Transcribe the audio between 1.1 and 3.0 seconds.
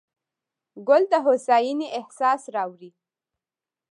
د هوساینې احساس راوړي.